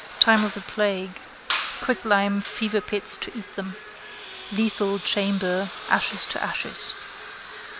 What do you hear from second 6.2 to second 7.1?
to ashes.